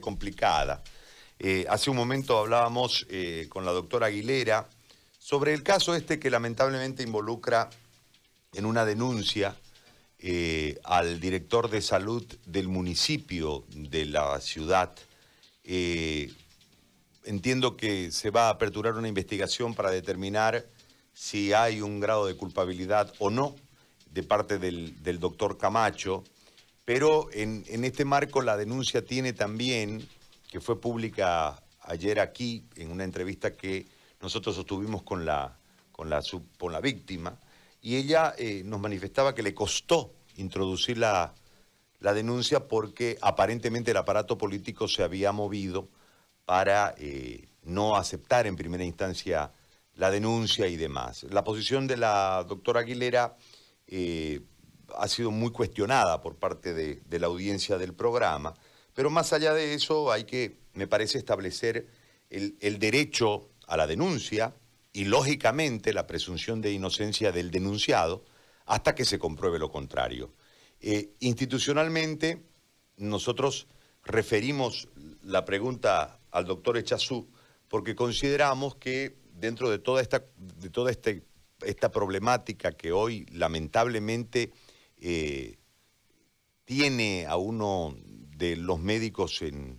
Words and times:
complicada. 0.00 0.82
Eh, 1.38 1.66
hace 1.68 1.90
un 1.90 1.96
momento 1.96 2.38
hablábamos 2.38 3.06
eh, 3.10 3.46
con 3.48 3.64
la 3.64 3.72
doctora 3.72 4.06
Aguilera 4.06 4.68
sobre 5.18 5.52
el 5.52 5.62
caso 5.62 5.94
este 5.94 6.18
que 6.18 6.30
lamentablemente 6.30 7.02
involucra 7.02 7.68
en 8.54 8.64
una 8.64 8.84
denuncia 8.84 9.54
eh, 10.18 10.78
al 10.84 11.20
director 11.20 11.68
de 11.68 11.82
salud 11.82 12.24
del 12.46 12.68
municipio 12.68 13.64
de 13.68 14.06
la 14.06 14.40
ciudad. 14.40 14.94
entiendo 17.24 17.76
que 17.76 18.12
se 18.12 18.30
va 18.30 18.46
a 18.46 18.50
aperturar 18.50 18.94
una 18.94 19.08
investigación 19.08 19.74
para 19.74 19.90
determinar 19.90 20.64
si 21.12 21.52
hay 21.52 21.80
un 21.80 21.98
grado 21.98 22.26
de 22.26 22.36
culpabilidad 22.36 23.12
o 23.18 23.30
no 23.30 23.56
de 24.16 24.22
parte 24.22 24.58
del, 24.58 25.20
doctor 25.20 25.58
Camacho, 25.58 26.24
pero 26.86 27.28
en, 27.32 27.64
este 27.84 28.04
marco 28.04 28.40
la 28.40 28.56
denuncia 28.56 29.04
tiene 29.04 29.32
también, 29.32 30.08
que 30.48 30.60
fue 30.60 30.80
pública 30.80 31.60
ayer 31.82 32.20
aquí, 32.20 32.64
en 32.76 32.92
una 32.92 33.02
entrevista 33.02 33.54
que 33.54 33.86
nosotros 34.22 34.54
sostuvimos 34.54 35.02
con 35.02 35.26
la, 35.26 35.58
con 35.90 36.08
la, 36.08 36.22
con 36.56 36.72
la 36.72 36.80
víctima, 36.80 37.38
y 37.82 37.96
ella 37.96 38.34
eh, 38.38 38.62
nos 38.64 38.80
manifestaba 38.80 39.34
que 39.34 39.42
le 39.42 39.52
costó 39.52 40.14
introducir 40.36 40.98
la, 40.98 41.34
denuncia 42.00 42.68
porque 42.68 43.18
aparentemente 43.20 43.90
el 43.90 43.96
aparato 43.96 44.38
político 44.38 44.86
se 44.86 45.02
había 45.02 45.32
movido 45.32 45.88
para 46.44 46.94
eh, 46.98 47.48
no 47.64 47.96
aceptar 47.96 48.46
en 48.46 48.54
primera 48.54 48.84
instancia 48.84 49.50
la 49.94 50.12
denuncia 50.12 50.68
y 50.68 50.76
demás. 50.76 51.24
La 51.24 51.42
posición 51.42 51.88
de 51.88 51.96
la 51.96 52.44
doctora 52.46 52.82
Aguilera 52.82 53.36
eh, 53.88 54.40
ha 54.96 55.08
sido 55.08 55.30
muy 55.30 55.50
cuestionada 55.50 56.20
por 56.22 56.36
parte 56.36 56.74
de, 56.74 57.18
la 57.18 57.26
audiencia 57.26 57.78
del 57.78 57.94
programa, 57.94 58.54
pero 58.94 59.10
más 59.10 59.32
allá 59.32 59.52
de 59.54 59.74
eso 59.74 60.12
hay 60.12 60.24
que, 60.24 60.58
me 60.74 60.86
parece, 60.86 61.18
establecer 61.18 61.86
el, 62.30 62.78
derecho 62.78 63.48
a 63.66 63.76
la 63.76 63.86
denuncia 63.86 64.54
y, 64.92 65.04
lógicamente, 65.04 65.92
la 65.92 66.06
presunción 66.06 66.60
de 66.60 66.72
inocencia 66.72 67.32
del 67.32 67.50
denunciado 67.50 68.24
hasta 68.64 68.94
que 68.94 69.04
se 69.04 69.18
compruebe 69.18 69.58
lo 69.58 69.70
contrario. 69.70 70.32
Eh, 70.80 71.14
institucionalmente, 71.20 72.42
nosotros 72.96 73.66
referimos 74.04 74.88
la 75.22 75.44
pregunta 75.44 76.20
al 76.30 76.44
doctor 76.44 76.76
Echazú 76.76 77.28
porque 77.68 77.94
consideramos 77.94 78.76
que 78.76 79.16
dentro 79.32 79.70
de 79.70 79.78
toda 79.78 80.00
esta, 80.00 80.24
de 80.36 80.70
toda 80.70 80.90
este, 80.90 81.24
esta 81.62 81.90
problemática 81.90 82.72
que 82.72 82.92
hoy 82.92 83.26
lamentablemente 83.32 84.52
eh, 85.08 85.60
tiene 86.64 87.26
a 87.26 87.36
uno 87.36 87.96
de 88.36 88.56
los 88.56 88.80
médicos 88.80 89.40
en, 89.40 89.78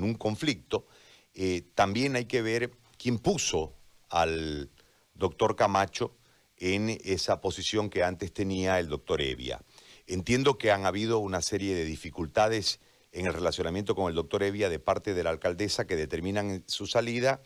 un 0.00 0.14
conflicto, 0.14 0.86
eh, 1.34 1.62
también 1.74 2.14
hay 2.14 2.26
que 2.26 2.40
ver 2.40 2.70
quién 2.96 3.18
puso 3.18 3.74
al 4.10 4.70
doctor 5.12 5.56
Camacho 5.56 6.16
en 6.56 7.00
esa 7.02 7.40
posición 7.40 7.90
que 7.90 8.04
antes 8.04 8.32
tenía 8.32 8.78
el 8.78 8.88
doctor 8.88 9.22
Evia. 9.22 9.60
Entiendo 10.06 10.56
que 10.56 10.70
han 10.70 10.86
habido 10.86 11.18
una 11.18 11.42
serie 11.42 11.74
de 11.74 11.84
dificultades 11.84 12.78
en 13.10 13.26
el 13.26 13.34
relacionamiento 13.34 13.96
con 13.96 14.08
el 14.08 14.14
doctor 14.14 14.44
Evia 14.44 14.68
de 14.68 14.78
parte 14.78 15.14
de 15.14 15.24
la 15.24 15.30
alcaldesa 15.30 15.84
que 15.84 15.96
determinan 15.96 16.62
su 16.68 16.86
salida 16.86 17.42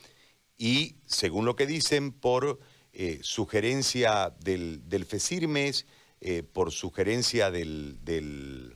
y, 0.58 0.96
según 1.06 1.46
lo 1.46 1.56
que 1.56 1.66
dicen, 1.66 2.12
por 2.12 2.60
eh, 2.92 3.20
sugerencia 3.22 4.34
del, 4.40 4.86
del 4.90 5.06
eh, 6.20 6.42
por 6.42 6.72
sugerencia 6.72 7.50
del, 7.50 7.98
del, 8.04 8.74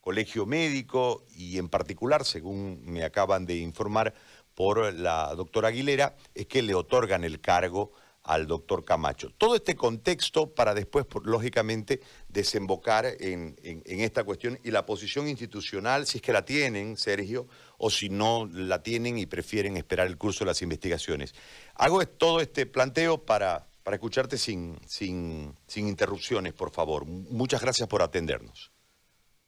Colegio 0.00 0.46
Médico 0.46 1.26
y 1.36 1.58
en 1.58 1.68
particular, 1.68 2.24
según 2.24 2.82
me 2.86 3.04
acaban 3.04 3.44
de 3.44 3.56
informar 3.56 4.14
por 4.54 4.94
la 4.94 5.34
doctora 5.34 5.68
Aguilera, 5.68 6.16
es 6.34 6.46
que 6.46 6.62
le 6.62 6.74
otorgan 6.74 7.22
el 7.22 7.40
cargo 7.40 7.92
al 8.22 8.46
doctor 8.46 8.84
Camacho. 8.84 9.30
Todo 9.36 9.54
este 9.54 9.76
contexto 9.76 10.54
para 10.54 10.74
después, 10.74 11.06
lógicamente, 11.24 12.00
desembocar 12.28 13.06
en, 13.20 13.56
esta 13.84 14.24
cuestión 14.24 14.58
y 14.62 14.70
la 14.70 14.86
posición 14.86 15.28
institucional, 15.28 16.06
si 16.06 16.18
es 16.18 16.22
que 16.22 16.32
la 16.32 16.44
tienen, 16.44 16.96
Sergio, 16.96 17.46
o 17.78 17.90
si 17.90 18.08
no 18.08 18.48
la 18.52 18.82
tienen 18.82 19.18
y 19.18 19.26
prefieren 19.26 19.76
esperar 19.76 20.06
el 20.06 20.18
curso 20.18 20.40
de 20.40 20.50
las 20.50 20.62
investigaciones. 20.62 21.34
Hago 21.74 22.06
todo 22.06 22.40
este 22.40 22.66
planteo 22.66 23.24
para, 23.24 23.69
para 23.82 23.96
escucharte 23.96 24.36
sin, 24.36 24.76
sin, 24.86 25.54
sin 25.66 25.88
interrupciones, 25.88 26.52
por 26.52 26.70
favor. 26.70 27.06
Muchas 27.06 27.62
gracias 27.62 27.88
por 27.88 28.02
atendernos. 28.02 28.72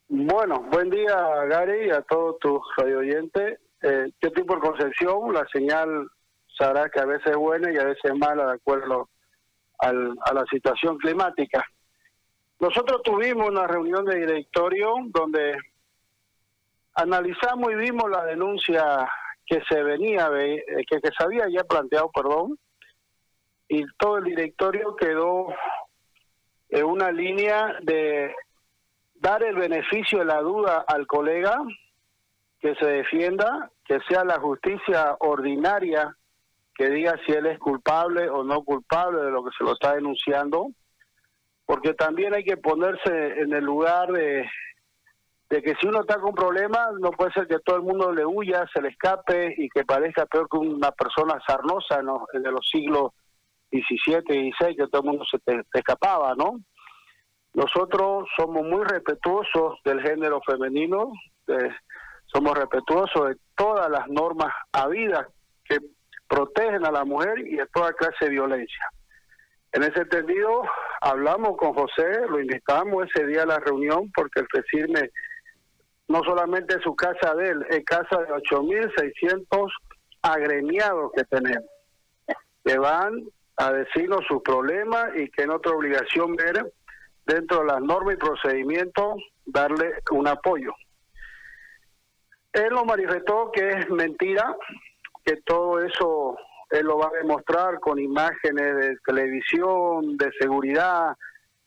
Bueno, 0.09 0.63
buen 0.71 0.91
día, 0.91 1.17
Gary, 1.49 1.91
a 1.91 2.03
todos 2.03 2.39
tus 2.39 2.61
radio 2.77 2.99
oyentes. 2.99 3.61
Eh, 3.83 4.11
yo 4.21 4.29
estoy 4.29 4.45
por 4.45 4.61
Concepción, 4.61 5.33
la 5.33 5.47
señal 5.53 6.09
sabrá 6.57 6.89
que 6.89 7.01
a 7.01 7.07
veces 7.07 7.29
es 7.29 7.37
buena 7.37 7.73
y 7.73 7.77
a 7.77 7.85
veces 7.85 8.05
es 8.05 8.15
mala 8.15 8.47
de 8.47 8.53
acuerdo 8.53 9.09
al, 9.79 10.15
a 10.25 10.35
la 10.35 10.45
situación 10.51 10.99
climática. 10.99 11.65
Nosotros 12.61 13.03
tuvimos 13.03 13.49
una 13.49 13.67
reunión 13.67 14.05
de 14.05 14.21
directorio 14.21 14.95
donde 15.07 15.57
analizamos 16.95 17.73
y 17.73 17.77
vimos 17.77 18.11
la 18.11 18.25
denuncia 18.25 19.09
que 19.47 19.61
se 19.69 19.83
venía, 19.83 20.31
eh, 20.37 20.63
que, 20.89 21.01
que 21.01 21.11
se 21.17 21.25
había 21.25 21.49
ya 21.49 21.65
planteado, 21.65 22.11
perdón, 22.15 22.59
y 23.73 23.87
todo 23.97 24.19
el 24.19 24.25
directorio 24.25 24.95
quedó 24.97 25.47
en 26.69 26.85
una 26.85 27.11
línea 27.11 27.79
de 27.81 28.35
dar 29.15 29.43
el 29.43 29.57
beneficio 29.57 30.19
de 30.19 30.27
la 30.27 30.43
duda 30.43 30.85
al 30.87 31.07
colega, 31.07 31.57
que 32.61 32.75
se 32.75 32.85
defienda, 32.85 33.71
que 33.87 33.99
sea 34.07 34.25
la 34.25 34.39
justicia 34.39 35.17
ordinaria 35.21 36.15
que 36.75 36.91
diga 36.91 37.19
si 37.25 37.33
él 37.33 37.47
es 37.47 37.59
culpable 37.59 38.29
o 38.29 38.45
no 38.45 38.63
culpable 38.63 39.23
de 39.23 39.31
lo 39.31 39.43
que 39.43 39.51
se 39.57 39.65
lo 39.65 39.73
está 39.73 39.95
denunciando, 39.95 40.69
porque 41.65 41.95
también 41.95 42.35
hay 42.35 42.45
que 42.45 42.59
ponerse 42.59 43.41
en 43.41 43.55
el 43.55 43.65
lugar 43.65 44.13
de, 44.13 44.51
que 45.49 45.75
si 45.81 45.87
uno 45.87 46.03
está 46.03 46.19
con 46.21 46.35
problemas, 46.35 46.93
no 47.01 47.11
puede 47.11 47.33
ser 47.33 47.47
que 47.47 47.61
todo 47.61 47.77
el 47.77 47.83
mundo 47.83 48.13
le 48.13 48.27
huya, 48.27 48.67
se 48.71 48.83
le 48.83 48.89
escape 48.89 49.55
y 49.57 49.71
que 49.71 49.85
parezca 49.87 50.27
peor 50.27 50.47
que 50.51 50.59
una 50.59 50.91
persona 50.93 51.41
sarnosa 51.47 52.03
¿no? 52.03 52.27
de 52.35 52.51
los 52.51 52.69
siglos 52.71 53.13
XVII 53.73 54.49
y 54.49 54.53
XVI, 54.53 54.77
que 54.77 54.87
todo 54.89 55.03
el 55.03 55.09
mundo 55.09 55.25
se 55.31 55.39
te, 55.39 55.63
escapaba, 55.73 56.35
¿no? 56.35 56.61
Nosotros 57.55 58.29
somos 58.37 58.65
muy 58.65 58.85
respetuosos 58.85 59.79
del 59.85 60.01
género 60.01 60.41
femenino, 60.47 61.13
somos 62.27 62.57
respetuosos 62.57 63.29
de 63.29 63.37
todas 63.57 63.91
las 63.91 64.09
normas 64.09 64.53
habidas 64.73 65.27
que 65.65 65.79
protegen 66.29 66.87
a 66.87 66.91
la 66.91 67.05
mujer 67.05 67.47
y 67.47 67.61
a 67.61 67.67
toda 67.67 67.93
clase 67.93 68.25
de 68.25 68.31
violencia. 68.31 68.89
En 69.73 69.83
ese 69.83 70.01
entendido, 70.01 70.63
hablamos 71.01 71.57
con 71.57 71.75
José, 71.75 72.27
lo 72.29 72.41
invitamos 72.41 73.07
ese 73.07 73.27
día 73.27 73.43
a 73.43 73.47
la 73.47 73.59
reunión 73.59 74.11
porque 74.15 74.41
el 74.41 74.47
FECIRME 74.53 75.11
no 76.09 76.23
solamente 76.25 76.77
es 76.77 76.83
su 76.83 76.95
casa 76.95 77.35
de 77.35 77.51
él, 77.51 77.67
es 77.71 77.85
casa 77.85 78.19
de 78.19 78.29
8.600 78.29 79.71
agremiados 80.23 81.11
que 81.15 81.25
tenemos, 81.25 81.65
que 82.65 82.79
van 82.79 83.25
a 83.57 83.73
decirnos 83.73 84.25
sus 84.27 84.43
problemas 84.43 85.11
y 85.17 85.31
que 85.31 85.43
es 85.43 85.49
nuestra 85.49 85.73
obligación 85.73 86.35
ver 86.37 86.73
dentro 87.27 87.61
de 87.61 87.67
las 87.67 87.81
normas 87.81 88.15
y 88.15 88.19
procedimientos 88.19 89.23
darle 89.45 89.95
un 90.11 90.27
apoyo. 90.27 90.75
Él 92.53 92.71
nos 92.71 92.85
manifestó 92.85 93.51
que 93.53 93.69
es 93.69 93.91
mentira, 93.91 94.57
que 95.25 95.37
todo 95.43 95.81
eso 95.81 96.37
él 96.71 96.87
lo 96.87 96.99
va 96.99 97.09
a 97.09 97.23
demostrar 97.23 97.79
con 97.81 97.99
imágenes 97.99 98.77
de 98.77 98.97
televisión, 99.05 100.17
de 100.17 100.31
seguridad, 100.41 101.15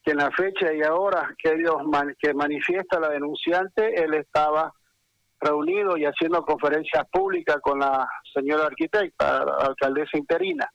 que 0.04 0.12
en 0.12 0.18
la 0.18 0.32
fecha 0.32 0.74
y 0.74 0.82
ahora 0.82 1.34
que 1.38 1.54
ellos 1.54 1.76
que 2.20 2.34
manifiesta 2.34 3.00
la 3.00 3.10
denunciante, 3.10 4.04
él 4.04 4.14
estaba 4.16 4.72
reunido 5.40 5.98
y 5.98 6.06
haciendo 6.06 6.44
conferencias 6.44 7.08
públicas 7.12 7.58
con 7.62 7.80
la 7.80 8.08
señora 8.34 8.66
arquitecta, 8.66 9.46
la 9.46 9.54
alcaldesa 9.68 10.18
interina. 10.18 10.70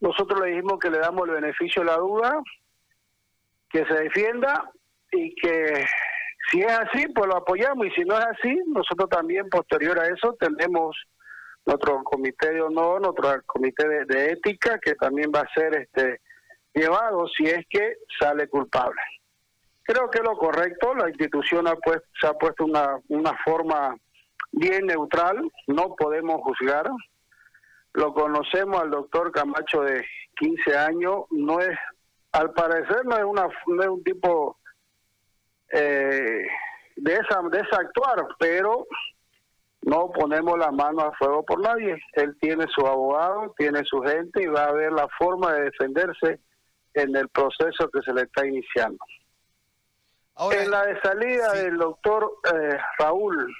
Nosotros 0.00 0.40
le 0.40 0.52
dijimos 0.52 0.78
que 0.78 0.90
le 0.90 0.98
damos 0.98 1.28
el 1.28 1.34
beneficio 1.34 1.82
de 1.82 1.86
la 1.86 1.96
duda, 1.96 2.42
que 3.68 3.84
se 3.86 3.94
defienda 3.94 4.70
y 5.12 5.34
que 5.34 5.84
si 6.50 6.60
es 6.60 6.72
así, 6.72 7.06
pues 7.08 7.28
lo 7.28 7.36
apoyamos 7.36 7.86
y 7.86 7.90
si 7.90 8.02
no 8.02 8.18
es 8.18 8.24
así, 8.26 8.60
nosotros 8.66 9.08
también 9.08 9.48
posterior 9.48 9.98
a 9.98 10.08
eso 10.08 10.36
tenemos 10.40 10.96
nuestro 11.66 12.02
comité 12.02 12.52
de 12.54 12.62
honor, 12.62 13.00
nuestro 13.00 13.42
comité 13.46 13.86
de, 14.06 14.32
ética, 14.32 14.78
que 14.78 14.94
también 14.94 15.30
va 15.34 15.40
a 15.40 15.54
ser 15.54 15.74
este 15.76 16.20
llevado 16.74 17.28
si 17.28 17.44
es 17.44 17.66
que 17.68 17.98
sale 18.18 18.48
culpable. 18.48 19.00
Creo 19.82 20.10
que 20.10 20.22
lo 20.22 20.36
correcto, 20.36 20.94
la 20.94 21.08
institución 21.08 21.68
ha 21.68 21.76
pues, 21.76 22.00
se 22.20 22.26
ha 22.26 22.32
puesto 22.34 22.64
una, 22.64 22.98
una 23.08 23.36
forma 23.44 23.96
bien 24.52 24.86
neutral, 24.86 25.36
no 25.66 25.94
podemos 25.96 26.40
juzgar. 26.42 26.86
Lo 27.94 28.14
conocemos 28.14 28.80
al 28.80 28.90
doctor 28.90 29.32
Camacho 29.32 29.82
de 29.82 30.04
15 30.36 30.76
años, 30.76 31.24
no 31.30 31.60
es, 31.60 31.76
al 32.32 32.52
parecer 32.52 33.04
no 33.04 33.16
es, 33.16 33.24
una, 33.24 33.48
no 33.66 33.82
es 33.82 33.88
un 33.88 34.04
tipo 34.04 34.58
eh, 35.72 36.46
de, 36.96 37.12
esa, 37.12 37.42
de 37.50 37.60
esa 37.60 37.80
actuar, 37.80 38.26
pero 38.38 38.86
no 39.82 40.10
ponemos 40.10 40.58
la 40.58 40.70
mano 40.70 41.02
a 41.02 41.12
fuego 41.12 41.44
por 41.44 41.60
nadie. 41.60 41.98
Él 42.12 42.36
tiene 42.40 42.66
su 42.74 42.86
abogado, 42.86 43.54
tiene 43.56 43.82
su 43.84 44.00
gente 44.02 44.42
y 44.42 44.46
va 44.46 44.66
a 44.66 44.72
ver 44.72 44.92
la 44.92 45.08
forma 45.18 45.54
de 45.54 45.62
defenderse 45.64 46.40
en 46.94 47.16
el 47.16 47.28
proceso 47.28 47.88
que 47.90 48.02
se 48.02 48.12
le 48.12 48.22
está 48.22 48.46
iniciando. 48.46 48.98
en 50.52 50.70
la 50.70 50.84
de 50.86 51.00
salida 51.00 51.52
del 51.52 51.78
doctor 51.78 52.30
eh, 52.52 52.78
Raúl, 52.98 53.54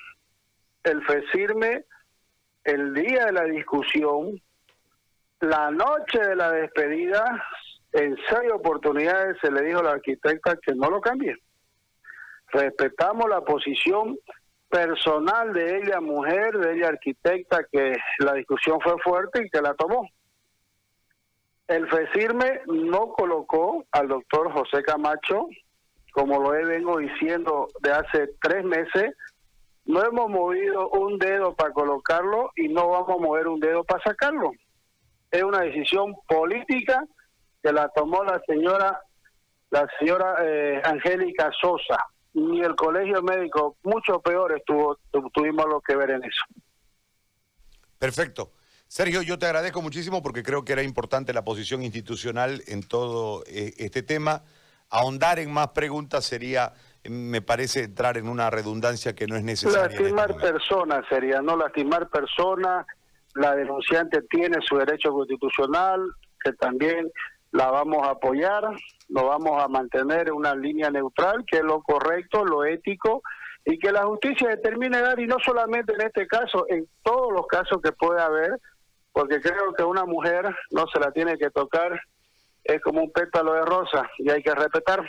el 0.85 1.05
FECIRME, 1.07 1.85
el 2.65 2.95
día 2.95 3.27
de 3.27 3.33
la 3.33 3.45
discusión, 3.45 4.41
la 5.41 5.71
noche 5.71 6.21
de 6.21 6.37
la 6.37 6.53
despedida, 6.53 7.25
en 7.93 8.17
seis 8.29 8.53
oportunidades 8.53 9.37
se 9.41 9.51
le 9.51 9.63
dijo 9.63 9.81
a 9.81 9.85
la 9.85 9.91
arquitecta 9.93 10.57
que 10.57 10.75
no 10.75 10.91
lo 10.91 11.01
cambie. 11.01 11.37
Respetamos 12.53 13.29
la 13.29 13.41
posición 13.43 14.19
personal 14.69 15.53
de 15.53 15.79
ella, 15.79 16.01
mujer, 16.01 16.57
de 16.59 16.75
ella, 16.75 16.89
arquitecta, 16.89 17.65
que 17.71 17.97
la 18.19 18.35
discusión 18.35 18.81
fue 18.81 18.97
fuerte 18.99 19.45
y 19.45 19.51
que 19.51 19.61
la 19.61 19.75
tomó. 19.75 20.09
El 21.67 21.89
FECIRME 21.89 22.63
no 22.67 23.13
colocó 23.13 23.85
al 23.93 24.09
doctor 24.09 24.53
José 24.53 24.83
Camacho, 24.83 25.49
como 26.13 26.41
lo 26.41 26.55
he 26.55 26.65
vengo 26.65 26.99
diciendo 26.99 27.69
de 27.81 27.93
hace 27.93 28.31
tres 28.41 28.65
meses, 28.65 29.15
no 29.85 30.05
hemos 30.05 30.31
movido 30.31 30.89
un 30.91 31.19
dedo 31.19 31.55
para 31.55 31.73
colocarlo 31.73 32.51
y 32.57 32.69
no 32.69 32.89
vamos 32.89 33.19
a 33.19 33.23
mover 33.23 33.49
un 33.49 33.61
dedo 33.61 33.85
para 33.85 34.03
sacarlo. 34.03 34.53
Es 35.31 35.43
una 35.43 35.61
decisión 35.61 36.15
política 36.29 37.05
que 37.63 37.73
la 37.73 37.89
tomó 37.89 38.25
la 38.25 38.41
señora 38.47 39.01
la 39.71 39.87
señora 39.99 40.35
eh, 40.43 40.83
Angélica 40.85 41.51
Sosa 41.61 41.97
ni 42.33 42.61
el 42.61 42.77
colegio 42.77 43.23
médico, 43.23 43.77
mucho 43.83 44.21
peor 44.21 44.57
estuvo, 44.57 44.99
tuvimos 45.33 45.67
lo 45.67 45.81
que 45.81 45.97
ver 45.97 46.11
en 46.11 46.25
eso. 46.25 46.45
Perfecto. 47.99 48.53
Sergio, 48.87 49.23
yo 49.23 49.39
te 49.39 49.47
agradezco 49.47 49.83
muchísimo 49.83 50.23
porque 50.23 50.43
creo 50.43 50.65
que 50.65 50.73
era 50.73 50.83
importante 50.83 51.33
la 51.33 51.45
posición 51.45 51.83
institucional 51.83 52.63
en 52.67 52.83
todo 52.83 53.45
eh, 53.47 53.75
este 53.79 54.03
tema. 54.03 54.43
Ahondar 54.89 55.39
en 55.39 55.53
más 55.53 55.69
preguntas 55.69 56.25
sería, 56.25 56.73
me 57.05 57.41
parece, 57.43 57.85
entrar 57.85 58.19
en 58.19 58.29
una 58.29 58.51
redundancia 58.51 59.15
que 59.15 59.27
no 59.27 59.37
es 59.37 59.43
necesaria. 59.43 59.87
Este 59.87 60.11
lastimar 60.11 60.37
personas 60.37 61.05
sería, 61.09 61.41
no 61.41 61.57
lastimar 61.57 62.09
personas. 62.09 62.87
La 63.35 63.55
denunciante 63.55 64.23
tiene 64.23 64.59
su 64.67 64.77
derecho 64.77 65.13
constitucional, 65.13 66.03
que 66.43 66.53
también 66.55 67.11
la 67.53 67.71
vamos 67.71 68.07
a 68.07 68.11
apoyar, 68.11 68.65
lo 69.09 69.27
vamos 69.27 69.63
a 69.63 69.69
mantener 69.69 70.29
en 70.29 70.35
una 70.35 70.55
línea 70.55 70.91
neutral, 70.91 71.45
que 71.47 71.59
es 71.59 71.63
lo 71.63 71.83
correcto, 71.83 72.45
lo 72.45 72.65
ético, 72.65 73.23
y 73.65 73.79
que 73.79 73.93
la 73.93 74.05
justicia 74.05 74.49
determine 74.49 75.01
dar, 75.01 75.19
y 75.21 75.27
no 75.27 75.37
solamente 75.45 75.95
en 75.95 76.03
este 76.03 76.27
caso, 76.27 76.67
en 76.69 76.89
todos 77.03 77.33
los 77.33 77.47
casos 77.47 77.81
que 77.83 77.93
puede 77.93 78.21
haber, 78.21 78.59
porque 79.13 79.41
creo 79.41 79.73
que 79.77 79.85
una 79.85 80.05
mujer 80.05 80.45
no 80.71 80.87
se 80.93 81.01
la 81.01 81.13
tiene 81.13 81.37
que 81.39 81.51
tocar, 81.51 82.01
es 82.65 82.81
como 82.83 83.03
un 83.03 83.13
pétalo 83.13 83.53
de 83.55 83.63
rosa, 83.63 84.09
y 84.19 84.31
hay 84.31 84.43
que 84.43 84.55
respetar. 84.55 85.05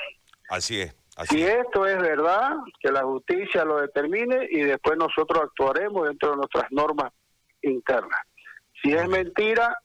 Así 0.49 0.81
es. 0.81 1.00
Si 1.29 1.44
esto 1.44 1.85
es 1.85 2.01
verdad, 2.01 2.57
que 2.79 2.91
la 2.91 3.03
justicia 3.03 3.65
lo 3.65 3.81
determine 3.81 4.47
y 4.50 4.62
después 4.62 4.97
nosotros 4.97 5.44
actuaremos 5.44 6.07
dentro 6.07 6.31
de 6.31 6.38
nuestras 6.38 6.65
normas 6.71 7.12
internas. 7.62 8.19
Si 8.81 8.91
es 8.94 9.07
mentira, 9.07 9.77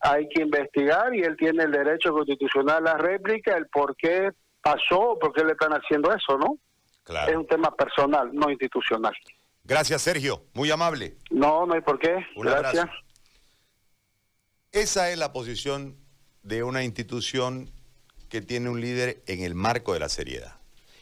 hay 0.00 0.28
que 0.28 0.42
investigar 0.42 1.14
y 1.14 1.22
él 1.22 1.36
tiene 1.36 1.64
el 1.64 1.72
derecho 1.72 2.12
constitucional 2.12 2.86
a 2.86 2.92
la 2.92 2.98
réplica, 2.98 3.56
el 3.56 3.66
por 3.68 3.96
qué 3.96 4.30
pasó, 4.60 5.18
por 5.20 5.32
qué 5.32 5.44
le 5.44 5.52
están 5.52 5.72
haciendo 5.72 6.12
eso, 6.12 6.38
¿no? 6.38 6.58
Claro. 7.04 7.30
Es 7.30 7.36
un 7.36 7.46
tema 7.46 7.74
personal, 7.74 8.30
no 8.32 8.50
institucional. 8.50 9.14
Gracias, 9.64 10.02
Sergio. 10.02 10.44
Muy 10.54 10.70
amable. 10.70 11.16
No, 11.30 11.66
no 11.66 11.74
hay 11.74 11.80
por 11.80 11.98
qué. 11.98 12.24
Gracias. 12.36 12.86
Esa 14.72 15.10
es 15.10 15.18
la 15.18 15.32
posición 15.32 15.96
de 16.42 16.62
una 16.62 16.82
institución 16.82 17.70
que 18.32 18.40
tiene 18.40 18.70
un 18.70 18.80
líder 18.80 19.22
en 19.26 19.42
el 19.42 19.54
marco 19.54 19.92
de 19.92 20.00
la 20.00 20.08
seriedad. 20.08 20.61